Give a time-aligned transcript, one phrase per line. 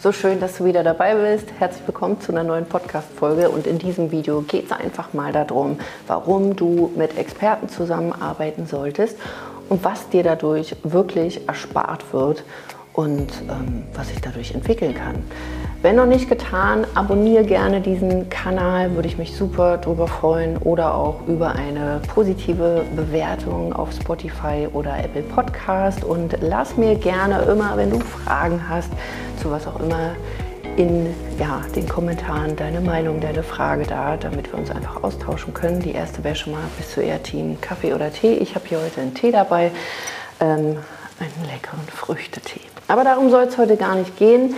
[0.00, 1.48] So schön, dass du wieder dabei bist.
[1.58, 3.50] Herzlich willkommen zu einer neuen Podcast-Folge.
[3.50, 9.18] Und in diesem Video geht es einfach mal darum, warum du mit Experten zusammenarbeiten solltest
[9.68, 12.44] und was dir dadurch wirklich erspart wird
[12.92, 15.24] und ähm, was sich dadurch entwickeln kann.
[15.80, 20.56] Wenn noch nicht getan, abonniere gerne diesen Kanal, würde ich mich super drüber freuen.
[20.56, 26.02] Oder auch über eine positive Bewertung auf Spotify oder Apple Podcast.
[26.02, 28.90] Und lass mir gerne immer, wenn du Fragen hast,
[29.40, 30.16] zu was auch immer,
[30.76, 35.78] in ja, den Kommentaren deine Meinung, deine Frage da, damit wir uns einfach austauschen können.
[35.78, 38.34] Die erste wäre schon mal, bist du eher Team Kaffee oder Tee?
[38.34, 39.70] Ich habe hier heute einen Tee dabei,
[40.40, 40.76] ähm,
[41.20, 42.62] einen leckeren Früchtetee.
[42.88, 44.56] Aber darum soll es heute gar nicht gehen.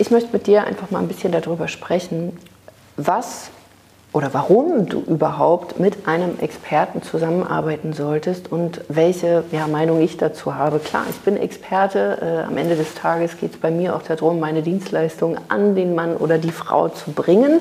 [0.00, 2.38] Ich möchte mit dir einfach mal ein bisschen darüber sprechen,
[2.96, 3.50] was
[4.12, 10.54] oder warum du überhaupt mit einem Experten zusammenarbeiten solltest und welche ja, Meinung ich dazu
[10.54, 10.78] habe.
[10.78, 12.18] Klar, ich bin Experte.
[12.22, 15.96] Äh, am Ende des Tages geht es bei mir auch darum, meine Dienstleistung an den
[15.96, 17.60] Mann oder die Frau zu bringen.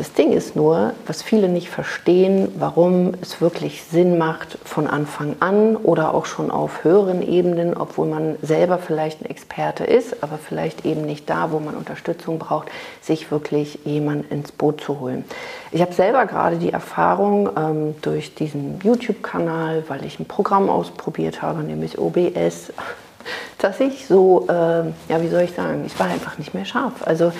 [0.00, 5.36] Das Ding ist nur, was viele nicht verstehen, warum es wirklich Sinn macht, von Anfang
[5.40, 10.38] an oder auch schon auf höheren Ebenen, obwohl man selber vielleicht ein Experte ist, aber
[10.38, 12.68] vielleicht eben nicht da, wo man Unterstützung braucht,
[13.02, 15.22] sich wirklich jemanden ins Boot zu holen.
[15.70, 21.42] Ich habe selber gerade die Erfahrung ähm, durch diesen YouTube-Kanal, weil ich ein Programm ausprobiert
[21.42, 22.72] habe, nämlich OBS,
[23.58, 24.52] dass ich so, äh,
[25.12, 27.02] ja, wie soll ich sagen, ich war einfach nicht mehr scharf.
[27.04, 27.32] Also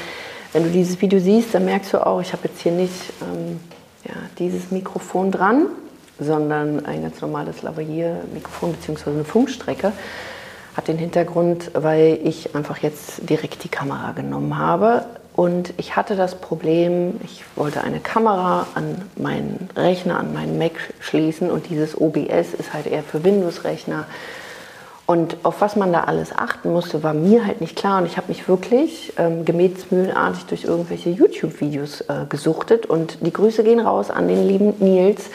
[0.53, 3.61] wenn du dieses Video siehst, dann merkst du auch, ich habe jetzt hier nicht ähm,
[4.05, 5.67] ja, dieses Mikrofon dran,
[6.19, 9.11] sondern ein ganz normales Lavalier-Mikrofon bzw.
[9.11, 9.93] eine Funkstrecke.
[10.77, 15.05] Hat den Hintergrund, weil ich einfach jetzt direkt die Kamera genommen habe.
[15.35, 20.73] Und ich hatte das Problem, ich wollte eine Kamera an meinen Rechner, an meinen Mac
[21.01, 24.07] schließen und dieses OBS ist halt eher für Windows-Rechner
[25.11, 27.99] und auf was man da alles achten musste, war mir halt nicht klar.
[27.99, 32.87] Und ich habe mich wirklich ähm, gemähsmühlenartig durch irgendwelche YouTube-Videos äh, gesuchtet.
[32.87, 35.31] Und die Grüße gehen raus an den lieben Nils,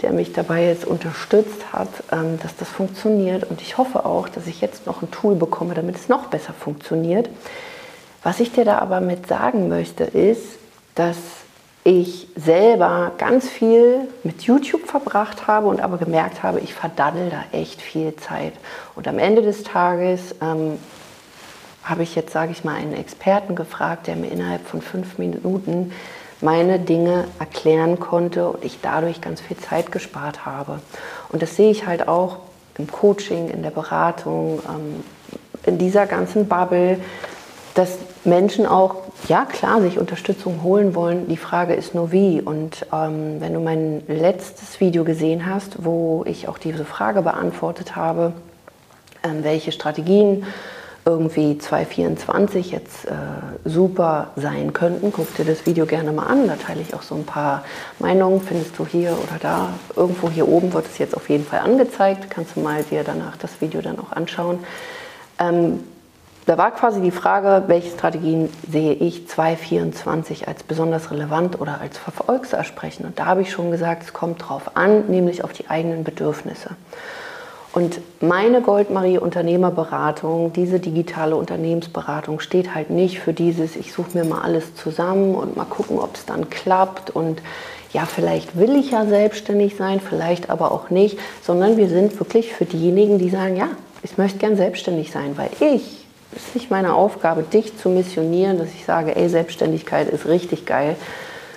[0.00, 3.48] der mich dabei jetzt unterstützt hat, ähm, dass das funktioniert.
[3.48, 6.52] Und ich hoffe auch, dass ich jetzt noch ein Tool bekomme, damit es noch besser
[6.52, 7.30] funktioniert.
[8.24, 10.58] Was ich dir da aber mit sagen möchte, ist,
[10.96, 11.16] dass
[11.84, 17.58] ich selber ganz viel mit YouTube verbracht habe und aber gemerkt habe, ich verdaddel da
[17.58, 18.52] echt viel Zeit.
[18.94, 20.78] Und am Ende des Tages ähm,
[21.82, 25.92] habe ich jetzt, sage ich mal, einen Experten gefragt, der mir innerhalb von fünf Minuten
[26.40, 30.80] meine Dinge erklären konnte und ich dadurch ganz viel Zeit gespart habe.
[31.30, 32.38] Und das sehe ich halt auch
[32.78, 35.04] im Coaching, in der Beratung, ähm,
[35.64, 36.98] in dieser ganzen Bubble,
[37.74, 38.96] dass Menschen auch
[39.28, 41.28] ja klar sich Unterstützung holen wollen.
[41.28, 42.40] Die Frage ist nur wie.
[42.40, 47.96] Und ähm, wenn du mein letztes Video gesehen hast, wo ich auch diese Frage beantwortet
[47.96, 48.32] habe,
[49.22, 50.44] ähm, welche Strategien
[51.04, 53.10] irgendwie 2024 jetzt äh,
[53.64, 56.46] super sein könnten, guck dir das Video gerne mal an.
[56.46, 57.64] Da teile ich auch so ein paar
[57.98, 59.70] Meinungen, findest du hier oder da.
[59.96, 62.30] Irgendwo hier oben wird es jetzt auf jeden Fall angezeigt.
[62.30, 64.60] Kannst du mal dir danach das Video dann auch anschauen.
[65.40, 65.80] Ähm,
[66.46, 71.98] da war quasi die Frage, welche Strategien sehe ich 2024 als besonders relevant oder als
[71.98, 73.06] verfolgsersprechend.
[73.06, 76.70] Und da habe ich schon gesagt, es kommt drauf an, nämlich auf die eigenen Bedürfnisse.
[77.72, 84.24] Und meine Goldmarie Unternehmerberatung, diese digitale Unternehmensberatung steht halt nicht für dieses, ich suche mir
[84.24, 87.40] mal alles zusammen und mal gucken, ob es dann klappt und
[87.92, 92.52] ja, vielleicht will ich ja selbstständig sein, vielleicht aber auch nicht, sondern wir sind wirklich
[92.52, 93.68] für diejenigen, die sagen, ja,
[94.02, 96.01] ich möchte gern selbstständig sein, weil ich
[96.34, 100.66] es ist nicht meine Aufgabe, dich zu missionieren, dass ich sage, ey, Selbstständigkeit ist richtig
[100.66, 100.96] geil,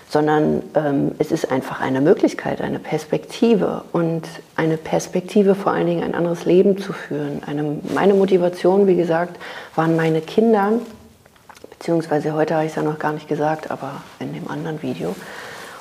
[0.10, 4.24] sondern ähm, es ist einfach eine Möglichkeit, eine Perspektive und
[4.56, 7.42] eine Perspektive vor allen Dingen ein anderes Leben zu führen.
[7.46, 9.38] Eine, meine Motivation, wie gesagt,
[9.76, 10.74] waren meine Kinder,
[11.72, 15.16] beziehungsweise heute habe ich es ja noch gar nicht gesagt, aber in dem anderen Video.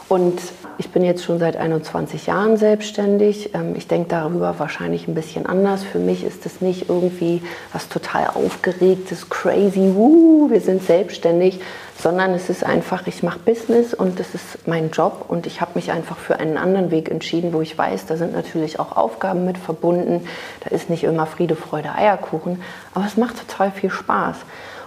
[0.09, 0.39] Und
[0.77, 3.55] ich bin jetzt schon seit 21 Jahren selbstständig.
[3.55, 5.83] Ähm, ich denke darüber wahrscheinlich ein bisschen anders.
[5.83, 7.43] Für mich ist es nicht irgendwie
[7.73, 11.61] was total aufgeregtes, crazy, wuh, wir sind selbstständig,
[11.99, 15.73] sondern es ist einfach, ich mache Business und das ist mein Job und ich habe
[15.75, 19.45] mich einfach für einen anderen Weg entschieden, wo ich weiß, da sind natürlich auch Aufgaben
[19.45, 20.27] mit verbunden.
[20.61, 22.63] Da ist nicht immer Friede, Freude, Eierkuchen,
[22.95, 24.37] aber es macht total viel Spaß.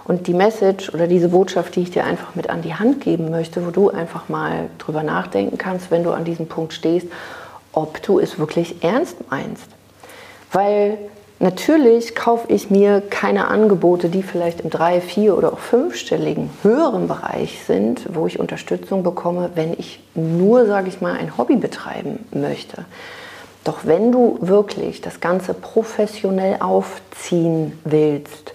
[0.08, 3.30] Und die Message oder diese Botschaft, die ich dir einfach mit an die Hand geben
[3.30, 7.06] möchte, wo du einfach mal drüber nachdenken kannst, wenn du an diesem Punkt stehst,
[7.72, 9.66] ob du es wirklich ernst meinst.
[10.50, 10.96] Weil
[11.40, 17.06] natürlich kaufe ich mir keine Angebote, die vielleicht im drei-, vier- oder auch fünfstelligen höheren
[17.06, 22.24] Bereich sind, wo ich Unterstützung bekomme, wenn ich nur, sage ich mal, ein Hobby betreiben
[22.32, 22.86] möchte.
[23.62, 28.54] Doch wenn du wirklich das Ganze professionell aufziehen willst,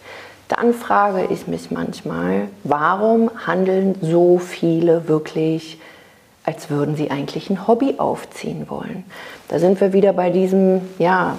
[0.56, 5.80] dann frage ich mich manchmal, warum handeln so viele wirklich,
[6.44, 9.04] als würden sie eigentlich ein Hobby aufziehen wollen?
[9.48, 11.38] Da sind wir wieder bei diesem, ja,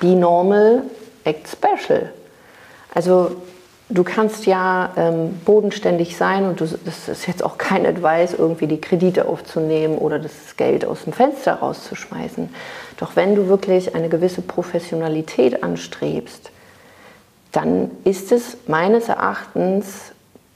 [0.00, 0.82] be normal,
[1.24, 2.12] act special.
[2.94, 3.36] Also
[3.88, 8.66] du kannst ja ähm, bodenständig sein und du, das ist jetzt auch kein Advice, irgendwie
[8.66, 12.54] die Kredite aufzunehmen oder das Geld aus dem Fenster rauszuschmeißen.
[12.98, 16.50] Doch wenn du wirklich eine gewisse Professionalität anstrebst,
[17.56, 20.12] dann ist es meines Erachtens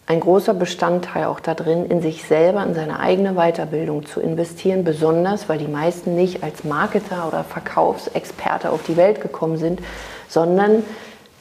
[0.07, 4.85] ein großer Bestandteil auch da drin, in sich selber, in seine eigene Weiterbildung zu investieren,
[4.85, 9.81] besonders weil die meisten nicht als Marketer oder Verkaufsexperte auf die Welt gekommen sind,
[10.29, 10.83] sondern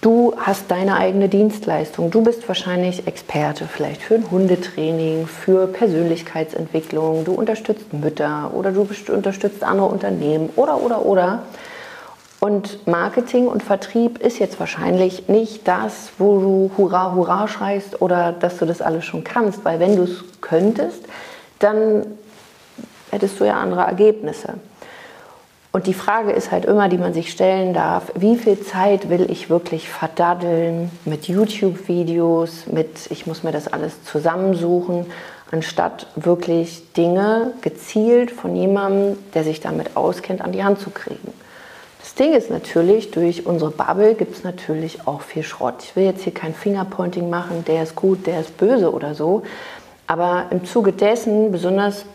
[0.02, 2.10] Du hast deine eigene Dienstleistung.
[2.10, 7.26] Du bist wahrscheinlich Experte vielleicht für ein Hundetraining, für Persönlichkeitsentwicklung.
[7.26, 11.44] Du unterstützt Mütter oder du unterstützt andere Unternehmen oder, oder, oder.
[12.40, 18.32] Und Marketing und Vertrieb ist jetzt wahrscheinlich nicht das, wo du Hurra, Hurra schreist oder
[18.32, 21.04] dass du das alles schon kannst, weil wenn du es könntest,
[21.60, 22.06] dann
[23.12, 24.54] hättest du ja andere Ergebnisse.
[25.72, 29.30] Und die Frage ist halt immer, die man sich stellen darf, wie viel Zeit will
[29.30, 35.06] ich wirklich verdaddeln mit YouTube-Videos, mit ich muss mir das alles zusammensuchen,
[35.52, 41.34] anstatt wirklich Dinge gezielt von jemandem, der sich damit auskennt, an die Hand zu kriegen.
[42.00, 45.76] Das Ding ist natürlich, durch unsere Bubble gibt es natürlich auch viel Schrott.
[45.84, 49.44] Ich will jetzt hier kein Fingerpointing machen, der ist gut, der ist böse oder so.
[50.08, 52.06] Aber im Zuge dessen, besonders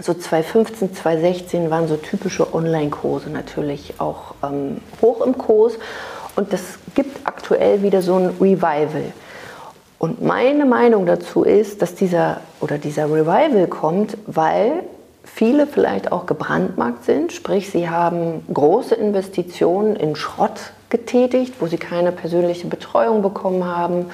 [0.00, 5.74] so 2015, 2016 waren so typische Online-Kurse natürlich auch ähm, hoch im Kurs.
[6.36, 9.12] Und das gibt aktuell wieder so ein Revival.
[9.98, 14.84] Und meine Meinung dazu ist, dass dieser oder dieser Revival kommt, weil
[15.32, 21.78] viele vielleicht auch gebrandmarkt sind, sprich sie haben große Investitionen in Schrott getätigt, wo sie
[21.78, 24.06] keine persönliche Betreuung bekommen haben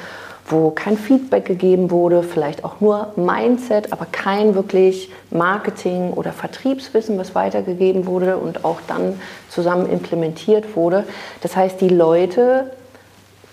[0.49, 7.19] wo kein Feedback gegeben wurde, vielleicht auch nur Mindset, aber kein wirklich Marketing- oder Vertriebswissen,
[7.19, 11.05] was weitergegeben wurde und auch dann zusammen implementiert wurde.
[11.41, 12.71] Das heißt, die Leute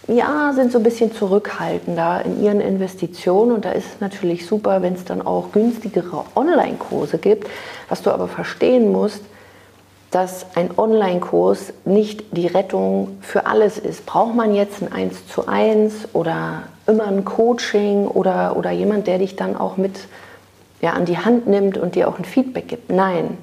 [0.08, 4.82] ja, sind so ein bisschen zurückhaltender in ihren Investitionen und da ist es natürlich super,
[4.82, 7.48] wenn es dann auch günstigere Online-Kurse gibt.
[7.90, 9.22] Was du aber verstehen musst,
[10.12, 14.06] dass ein Online-Kurs nicht die Rettung für alles ist.
[14.06, 19.18] Braucht man jetzt ein 1 zu 1 oder immer ein Coaching oder, oder jemand, der
[19.18, 20.02] dich dann auch mit
[20.82, 22.92] ja, an die Hand nimmt und dir auch ein Feedback gibt?
[22.92, 23.38] Nein.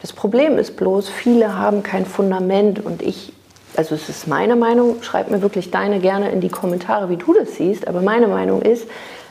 [0.00, 3.32] Das Problem ist bloß, viele haben kein Fundament und ich,
[3.76, 7.32] also es ist meine Meinung, schreib mir wirklich deine gerne in die Kommentare, wie du
[7.34, 8.86] das siehst, aber meine Meinung ist,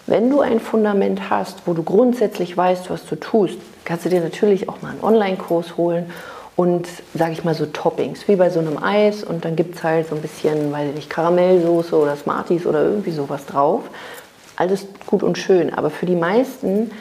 [0.08, 4.22] wenn du ein Fundament hast, wo du grundsätzlich weißt, was du tust, kannst du dir
[4.22, 6.12] natürlich auch mal einen Online-Kurs holen
[6.56, 9.24] und, sage ich mal, so Toppings, wie bei so einem Eis.
[9.24, 12.84] Und dann gibt es halt so ein bisschen, weiß ich nicht, Karamellsoße oder Smarties oder
[12.84, 13.84] irgendwie sowas drauf.
[14.56, 15.74] Alles gut und schön.
[15.74, 16.92] Aber für die meisten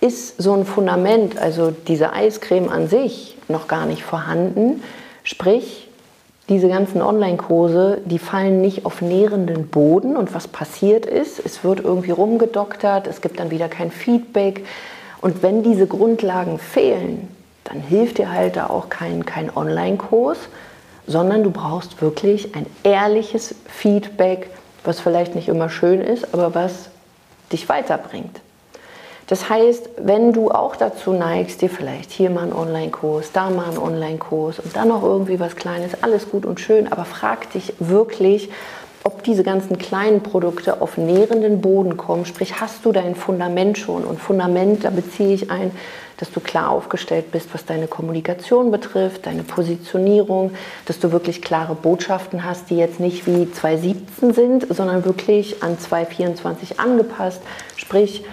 [0.00, 4.82] ist so ein Fundament, also diese Eiscreme an sich, noch gar nicht vorhanden.
[5.24, 5.89] Sprich,
[6.50, 10.16] diese ganzen Online-Kurse, die fallen nicht auf nährenden Boden.
[10.16, 14.66] Und was passiert ist, es wird irgendwie rumgedoktert, es gibt dann wieder kein Feedback.
[15.20, 17.28] Und wenn diese Grundlagen fehlen,
[17.64, 20.38] dann hilft dir halt da auch kein, kein Online-Kurs,
[21.06, 24.50] sondern du brauchst wirklich ein ehrliches Feedback,
[24.82, 26.90] was vielleicht nicht immer schön ist, aber was
[27.52, 28.40] dich weiterbringt.
[29.30, 33.66] Das heißt, wenn du auch dazu neigst, dir vielleicht hier mal einen Online-Kurs, da mal
[33.66, 37.72] einen Online-Kurs und dann noch irgendwie was Kleines, alles gut und schön, aber frag dich
[37.78, 38.50] wirklich,
[39.04, 44.02] ob diese ganzen kleinen Produkte auf nährenden Boden kommen, sprich hast du dein Fundament schon.
[44.02, 45.70] Und Fundament, da beziehe ich ein,
[46.16, 50.50] dass du klar aufgestellt bist, was deine Kommunikation betrifft, deine Positionierung,
[50.86, 55.78] dass du wirklich klare Botschaften hast, die jetzt nicht wie 2017 sind, sondern wirklich an
[55.78, 57.40] 2024 angepasst.
[57.76, 58.24] Sprich,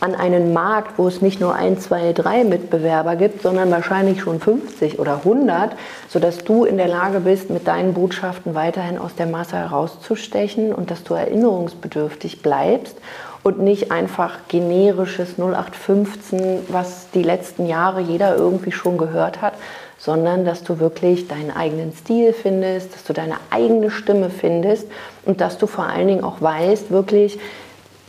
[0.00, 4.40] an einen Markt, wo es nicht nur ein, zwei, drei Mitbewerber gibt, sondern wahrscheinlich schon
[4.40, 5.72] 50 oder 100,
[6.08, 10.90] sodass du in der Lage bist, mit deinen Botschaften weiterhin aus der Masse herauszustechen und
[10.90, 12.96] dass du erinnerungsbedürftig bleibst
[13.42, 19.54] und nicht einfach generisches 0815, was die letzten Jahre jeder irgendwie schon gehört hat,
[19.98, 24.86] sondern dass du wirklich deinen eigenen Stil findest, dass du deine eigene Stimme findest
[25.26, 27.38] und dass du vor allen Dingen auch weißt, wirklich,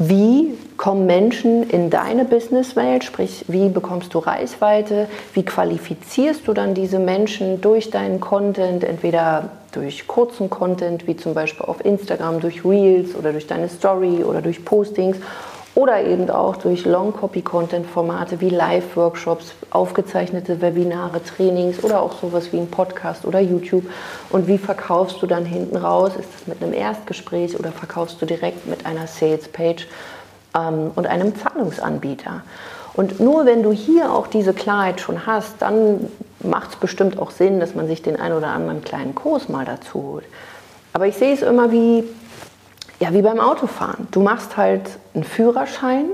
[0.09, 6.73] wie kommen Menschen in deine Businesswelt, sprich, wie bekommst du Reichweite, wie qualifizierst du dann
[6.73, 12.65] diese Menschen durch deinen Content, entweder durch kurzen Content, wie zum Beispiel auf Instagram, durch
[12.65, 15.17] Reels oder durch deine Story oder durch Postings
[15.73, 22.69] oder eben auch durch Long-Copy-Content-Formate wie Live-Workshops, aufgezeichnete Webinare, Trainings oder auch sowas wie ein
[22.69, 23.85] Podcast oder YouTube.
[24.29, 26.11] Und wie verkaufst du dann hinten raus?
[26.19, 29.87] Ist das mit einem Erstgespräch oder verkaufst du direkt mit einer Sales-Page
[30.55, 32.43] ähm, und einem Zahlungsanbieter?
[32.93, 36.11] Und nur wenn du hier auch diese Klarheit schon hast, dann
[36.41, 39.63] macht es bestimmt auch Sinn, dass man sich den ein oder anderen kleinen Kurs mal
[39.63, 40.25] dazu holt.
[40.91, 42.03] Aber ich sehe es immer wie
[43.01, 44.07] ja, wie beim Autofahren.
[44.11, 44.83] Du machst halt
[45.15, 46.05] einen Führerschein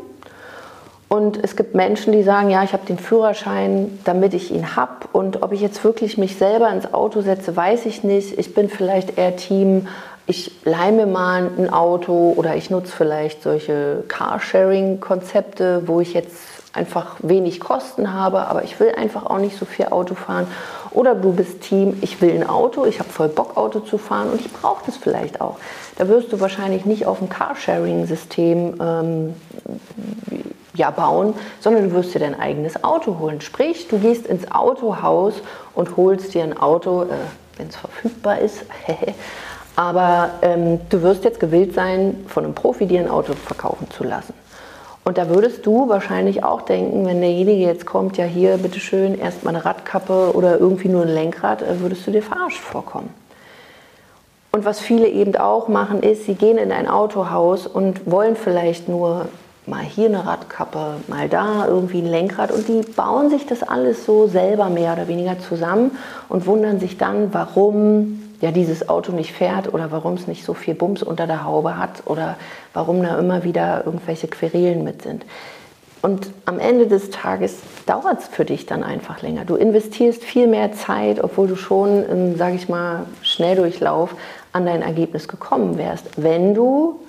[1.10, 5.08] und es gibt Menschen, die sagen, ja, ich habe den Führerschein, damit ich ihn habe.
[5.12, 8.40] Und ob ich jetzt wirklich mich selber ins Auto setze, weiß ich nicht.
[8.40, 9.88] Ich bin vielleicht eher Team,
[10.28, 16.57] ich leihe mir mal ein Auto oder ich nutze vielleicht solche Carsharing-Konzepte, wo ich jetzt
[16.74, 20.48] einfach wenig Kosten habe, aber ich will einfach auch nicht so viel Auto fahren.
[20.92, 24.30] Oder du bist Team, ich will ein Auto, ich habe voll Bock, Auto zu fahren
[24.32, 25.58] und ich brauche das vielleicht auch.
[25.98, 29.34] Da wirst du wahrscheinlich nicht auf ein Carsharing-System ähm,
[30.76, 33.42] ja, bauen, sondern du wirst dir dein eigenes Auto holen.
[33.42, 35.34] Sprich, du gehst ins Autohaus
[35.74, 37.08] und holst dir ein Auto, äh,
[37.58, 38.66] wenn es verfügbar ist.
[39.76, 44.04] Aber ähm, du wirst jetzt gewillt sein, von einem Profi dir ein Auto verkaufen zu
[44.04, 44.34] lassen.
[45.08, 49.56] Und da würdest du wahrscheinlich auch denken, wenn derjenige jetzt kommt, ja hier, bitteschön, erstmal
[49.56, 53.10] eine Radkappe oder irgendwie nur ein Lenkrad, äh, würdest du dir verarscht vorkommen.
[54.52, 58.90] Und was viele eben auch machen, ist, sie gehen in ein Autohaus und wollen vielleicht
[58.90, 59.30] nur
[59.66, 64.06] mal hier eine Radkappe, mal da irgendwie ein Lenkrad und die bauen sich das alles
[64.06, 65.92] so selber mehr oder weniger zusammen
[66.28, 70.54] und wundern sich dann, warum ja dieses Auto nicht fährt oder warum es nicht so
[70.54, 72.38] viel Bums unter der Haube hat oder
[72.74, 75.26] warum da immer wieder irgendwelche Querelen mit sind.
[76.02, 79.46] Und am Ende des Tages dauert es für dich dann einfach länger.
[79.46, 84.16] Du investierst viel mehr Zeit, obwohl du schon im, sage ich mal, Schnelldurchlauf
[84.54, 87.00] an dein Ergebnis gekommen wärst, wenn du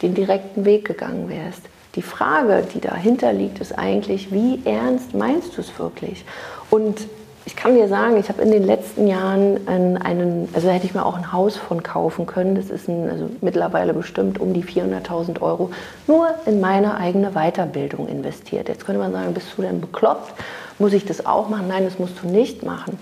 [0.00, 1.62] den direkten Weg gegangen wärst.
[1.94, 6.24] Die Frage, die dahinter liegt, ist eigentlich, wie ernst meinst du es wirklich?
[6.70, 7.06] Und
[7.48, 11.06] ich kann dir sagen, ich habe in den letzten Jahren einen, also hätte ich mir
[11.06, 12.54] auch ein Haus von kaufen können.
[12.54, 15.70] Das ist ein, also mittlerweile bestimmt um die 400.000 Euro
[16.06, 18.68] nur in meine eigene Weiterbildung investiert.
[18.68, 20.34] Jetzt könnte man sagen, bist du denn bekloppt?
[20.78, 21.68] Muss ich das auch machen?
[21.68, 22.98] Nein, das musst du nicht machen.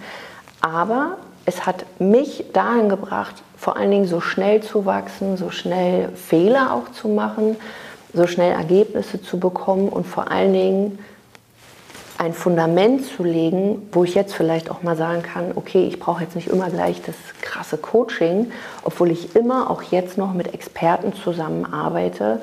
[0.61, 6.11] Aber es hat mich dahin gebracht, vor allen Dingen so schnell zu wachsen, so schnell
[6.11, 7.57] Fehler auch zu machen,
[8.15, 10.99] so schnell Ergebnisse zu bekommen und vor allen Dingen
[12.19, 16.23] ein Fundament zu legen, wo ich jetzt vielleicht auch mal sagen kann, okay, ich brauche
[16.23, 18.51] jetzt nicht immer gleich das krasse Coaching,
[18.85, 22.41] obwohl ich immer auch jetzt noch mit Experten zusammenarbeite,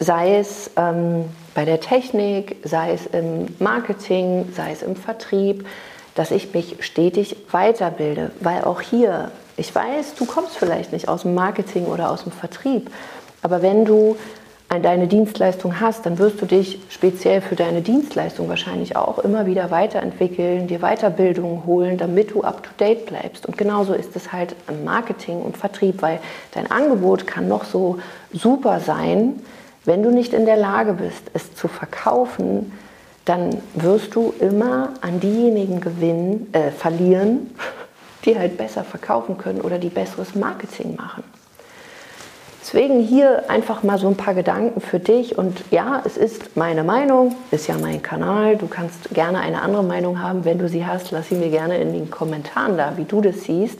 [0.00, 5.66] sei es ähm, bei der Technik, sei es im Marketing, sei es im Vertrieb,
[6.14, 11.22] dass ich mich stetig weiterbilde, weil auch hier, ich weiß, du kommst vielleicht nicht aus
[11.22, 12.90] dem Marketing oder aus dem Vertrieb,
[13.42, 14.16] aber wenn du
[14.82, 19.70] deine Dienstleistung hast, dann wirst du dich speziell für deine Dienstleistung wahrscheinlich auch immer wieder
[19.70, 23.46] weiterentwickeln, dir Weiterbildungen holen, damit du up-to-date bleibst.
[23.46, 26.18] Und genauso ist es halt im Marketing und Vertrieb, weil
[26.52, 27.98] dein Angebot kann noch so
[28.32, 29.40] super sein,
[29.84, 32.72] wenn du nicht in der Lage bist, es zu verkaufen,
[33.24, 37.54] dann wirst du immer an diejenigen gewinnen, äh, verlieren,
[38.24, 41.22] die halt besser verkaufen können oder die besseres Marketing machen.
[42.64, 45.36] Deswegen hier einfach mal so ein paar Gedanken für dich.
[45.36, 48.56] Und ja, es ist meine Meinung, ist ja mein Kanal.
[48.56, 50.46] Du kannst gerne eine andere Meinung haben.
[50.46, 53.42] Wenn du sie hast, lass sie mir gerne in den Kommentaren da, wie du das
[53.42, 53.78] siehst.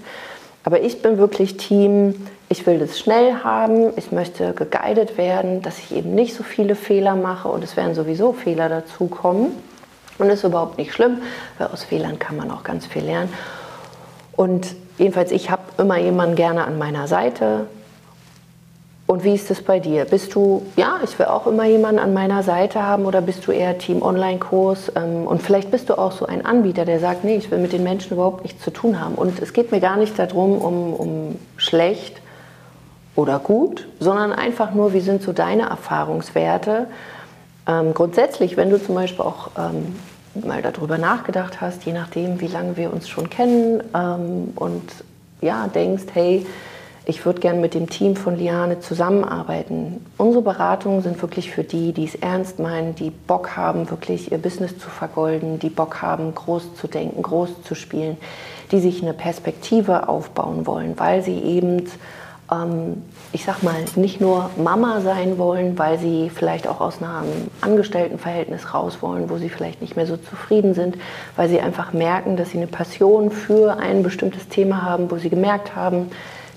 [0.64, 5.78] Aber ich bin wirklich Team, ich will das schnell haben, ich möchte geguidet werden, dass
[5.78, 9.52] ich eben nicht so viele Fehler mache und es werden sowieso Fehler dazukommen.
[10.18, 11.22] Und ist überhaupt nicht schlimm,
[11.56, 13.32] weil aus Fehlern kann man auch ganz viel lernen.
[14.36, 17.66] Und jedenfalls, ich habe immer jemanden gerne an meiner Seite,
[19.06, 20.06] und wie ist es bei dir?
[20.06, 23.52] Bist du, ja, ich will auch immer jemanden an meiner Seite haben oder bist du
[23.52, 24.92] eher Team Online-Kurs?
[24.96, 27.74] Ähm, und vielleicht bist du auch so ein Anbieter, der sagt, nee, ich will mit
[27.74, 29.14] den Menschen überhaupt nichts zu tun haben.
[29.14, 32.22] Und es geht mir gar nicht darum, um, um schlecht
[33.14, 36.86] oder gut, sondern einfach nur, wie sind so deine Erfahrungswerte?
[37.68, 39.96] Ähm, grundsätzlich, wenn du zum Beispiel auch ähm,
[40.46, 44.82] mal darüber nachgedacht hast, je nachdem, wie lange wir uns schon kennen ähm, und
[45.42, 46.46] ja, denkst, hey,
[47.06, 50.04] ich würde gerne mit dem Team von Liane zusammenarbeiten.
[50.16, 54.38] Unsere Beratungen sind wirklich für die, die es ernst meinen, die Bock haben, wirklich ihr
[54.38, 58.16] Business zu vergolden, die Bock haben, groß zu denken, groß zu spielen,
[58.72, 61.84] die sich eine Perspektive aufbauen wollen, weil sie eben,
[62.50, 67.50] ähm, ich sag mal, nicht nur Mama sein wollen, weil sie vielleicht auch aus einem
[67.60, 70.96] Angestelltenverhältnis raus wollen, wo sie vielleicht nicht mehr so zufrieden sind,
[71.36, 75.28] weil sie einfach merken, dass sie eine Passion für ein bestimmtes Thema haben, wo sie
[75.28, 76.10] gemerkt haben,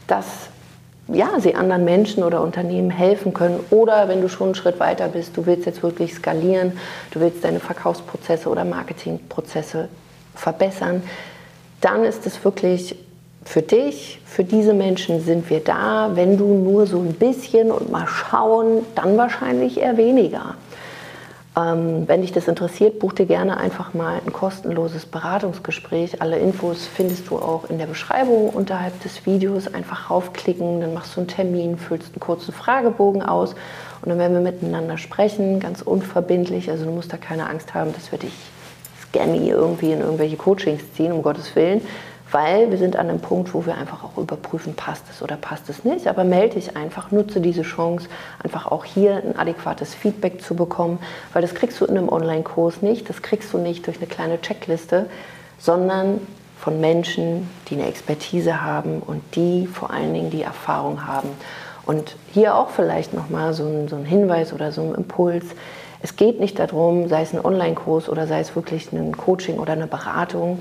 [0.08, 0.26] das
[1.10, 3.60] ja, sie anderen Menschen oder Unternehmen helfen können.
[3.70, 6.74] Oder wenn du schon einen Schritt weiter bist, du willst jetzt wirklich skalieren,
[7.12, 9.88] du willst deine Verkaufsprozesse oder Marketingprozesse
[10.36, 11.02] verbessern,
[11.82, 12.96] dann ist es wirklich
[13.46, 16.12] für dich, für diese Menschen sind wir da.
[16.16, 20.56] Wenn du nur so ein bisschen und mal schauen, dann wahrscheinlich eher weniger.
[21.58, 26.22] Ähm, wenn dich das interessiert, buch dir gerne einfach mal ein kostenloses Beratungsgespräch.
[26.22, 29.74] Alle Infos findest du auch in der Beschreibung unterhalb des Videos.
[29.74, 33.56] Einfach raufklicken, dann machst du einen Termin, füllst einen kurzen Fragebogen aus
[34.04, 36.70] und dann werden wir miteinander sprechen, ganz unverbindlich.
[36.70, 38.34] Also du musst da keine Angst haben, dass wir dich
[39.02, 41.82] scammy irgendwie in irgendwelche Coachings ziehen, um Gottes Willen
[42.32, 45.70] weil wir sind an einem Punkt, wo wir einfach auch überprüfen, passt es oder passt
[45.70, 46.08] es nicht.
[46.08, 48.08] Aber melde dich einfach, nutze diese Chance,
[48.44, 51.00] einfach auch hier ein adäquates Feedback zu bekommen,
[51.34, 54.42] weil das kriegst du in einem Online-Kurs nicht, das kriegst du nicht durch eine kleine
[54.42, 55.08] Checkliste,
[55.58, 56.20] sondern
[56.60, 61.30] von Menschen, die eine Expertise haben und die vor allen Dingen die Erfahrung haben.
[61.86, 65.46] Und hier auch vielleicht nochmal so ein, so ein Hinweis oder so ein Impuls.
[66.02, 69.74] Es geht nicht darum, sei es ein Online-Kurs oder sei es wirklich ein Coaching oder
[69.74, 70.60] eine Beratung,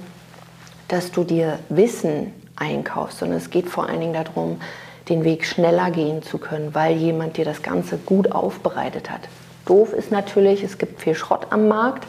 [0.88, 4.60] dass du dir Wissen einkaufst, sondern es geht vor allen Dingen darum,
[5.08, 9.20] den Weg schneller gehen zu können, weil jemand dir das Ganze gut aufbereitet hat.
[9.64, 12.06] Doof ist natürlich, es gibt viel Schrott am Markt,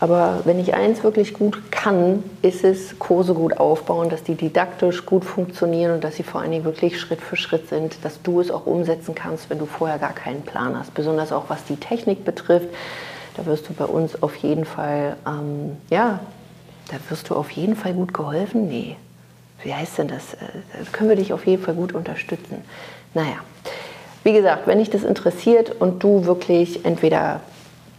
[0.00, 5.04] aber wenn ich eins wirklich gut kann, ist es Kurse gut aufbauen, dass die didaktisch
[5.04, 8.40] gut funktionieren und dass sie vor allen Dingen wirklich Schritt für Schritt sind, dass du
[8.40, 10.94] es auch umsetzen kannst, wenn du vorher gar keinen Plan hast.
[10.94, 12.68] Besonders auch was die Technik betrifft,
[13.36, 16.20] da wirst du bei uns auf jeden Fall ähm, ja,
[16.88, 18.68] da wirst du auf jeden Fall gut geholfen?
[18.68, 18.96] Nee.
[19.62, 20.34] Wie heißt denn das?
[20.34, 20.38] Äh,
[20.72, 22.62] da können wir dich auf jeden Fall gut unterstützen.
[23.14, 23.36] Naja,
[24.24, 27.40] wie gesagt, wenn dich das interessiert und du wirklich entweder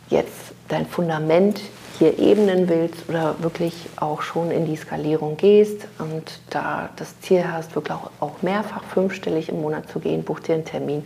[0.10, 1.62] jetzt dein Fundament
[2.00, 7.44] hier ebnen willst oder wirklich auch schon in die Skalierung gehst und da das Ziel
[7.52, 11.04] hast, wirklich auch mehrfach fünfstellig im Monat zu gehen, buch dir einen Termin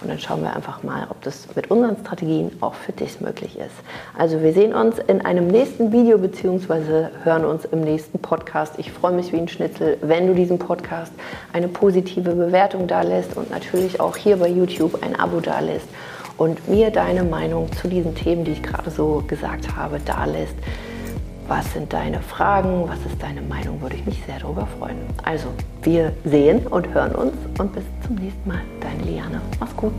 [0.00, 3.58] und dann schauen wir einfach mal, ob das mit unseren Strategien auch für dich möglich
[3.58, 3.74] ist.
[4.16, 7.08] Also wir sehen uns in einem nächsten Video bzw.
[7.24, 8.74] hören uns im nächsten Podcast.
[8.78, 11.12] Ich freue mich wie ein Schnitzel, wenn du diesem Podcast
[11.52, 15.88] eine positive Bewertung da lässt und natürlich auch hier bei YouTube ein Abo da lässt
[16.38, 20.54] und mir deine Meinung zu diesen Themen, die ich gerade so gesagt habe, da lässt.
[21.48, 22.88] Was sind deine Fragen?
[22.88, 23.80] Was ist deine Meinung?
[23.80, 24.96] Würde ich mich sehr darüber freuen.
[25.22, 25.46] Also,
[25.82, 28.60] wir sehen und hören uns und bis zum nächsten Mal.
[28.80, 29.40] Deine Liane.
[29.60, 29.94] Mach's gut.